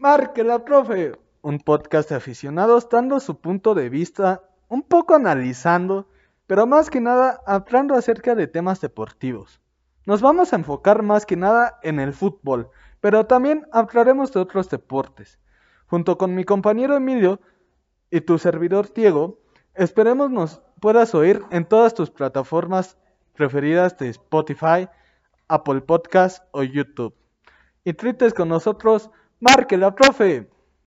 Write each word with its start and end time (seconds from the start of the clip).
Márquela, 0.00 0.64
profe. 0.64 1.12
Un 1.42 1.58
podcast 1.58 2.08
de 2.08 2.16
aficionados 2.16 2.88
dando 2.88 3.20
su 3.20 3.38
punto 3.38 3.74
de 3.74 3.90
vista, 3.90 4.42
un 4.68 4.82
poco 4.82 5.14
analizando, 5.14 6.08
pero 6.46 6.66
más 6.66 6.88
que 6.88 7.02
nada 7.02 7.42
hablando 7.46 7.94
acerca 7.94 8.34
de 8.34 8.46
temas 8.46 8.80
deportivos. 8.80 9.60
Nos 10.06 10.22
vamos 10.22 10.54
a 10.54 10.56
enfocar 10.56 11.02
más 11.02 11.26
que 11.26 11.36
nada 11.36 11.78
en 11.82 12.00
el 12.00 12.14
fútbol, 12.14 12.70
pero 13.02 13.26
también 13.26 13.66
hablaremos 13.72 14.32
de 14.32 14.40
otros 14.40 14.70
deportes. 14.70 15.38
Junto 15.84 16.16
con 16.16 16.34
mi 16.34 16.44
compañero 16.44 16.96
Emilio 16.96 17.38
y 18.10 18.22
tu 18.22 18.38
servidor 18.38 18.94
Diego, 18.94 19.38
esperemos 19.74 20.30
nos 20.30 20.62
puedas 20.80 21.14
oír 21.14 21.42
en 21.50 21.66
todas 21.66 21.92
tus 21.92 22.10
plataformas 22.10 22.96
preferidas 23.34 23.98
de 23.98 24.08
Spotify, 24.08 24.88
Apple 25.46 25.82
Podcast 25.82 26.42
o 26.52 26.62
YouTube. 26.62 27.14
Y 27.84 27.92
con 28.32 28.48
nosotros, 28.48 29.10
márquela, 29.40 29.90
profe. 29.90 30.46